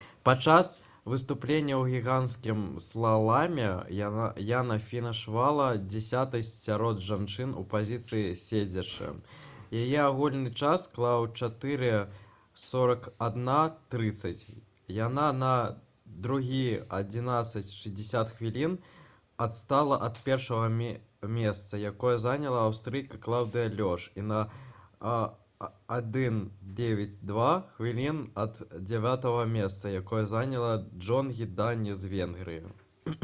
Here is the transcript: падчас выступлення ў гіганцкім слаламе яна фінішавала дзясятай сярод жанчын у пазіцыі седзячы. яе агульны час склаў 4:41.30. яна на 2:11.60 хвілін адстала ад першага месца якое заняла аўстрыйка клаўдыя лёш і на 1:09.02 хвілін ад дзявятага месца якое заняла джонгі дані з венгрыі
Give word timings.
падчас 0.27 0.83
выступлення 1.05 1.75
ў 1.81 1.85
гіганцкім 1.97 2.59
слаламе 2.87 3.67
яна 4.55 4.77
фінішавала 4.87 5.67
дзясятай 5.93 6.43
сярод 6.49 6.97
жанчын 7.07 7.49
у 7.57 7.63
пазіцыі 7.75 8.23
седзячы. 8.43 9.07
яе 9.81 9.99
агульны 10.05 10.49
час 10.61 10.79
склаў 10.91 11.19
4:41.30. 11.41 14.41
яна 15.03 15.27
на 15.43 15.53
2:11.60 16.05 18.37
хвілін 18.37 18.73
адстала 19.45 19.95
ад 20.09 20.15
першага 20.27 20.67
месца 21.37 21.79
якое 21.91 22.15
заняла 22.27 22.59
аўстрыйка 22.71 23.15
клаўдыя 23.27 23.67
лёш 23.81 24.01
і 24.15 24.21
на 24.33 24.39
1:09.02 25.95 27.47
хвілін 27.77 28.17
ад 28.43 28.53
дзявятага 28.73 29.43
месца 29.55 29.85
якое 29.95 30.23
заняла 30.35 30.73
джонгі 30.97 31.45
дані 31.61 31.93
з 32.03 32.05
венгрыі 32.17 33.15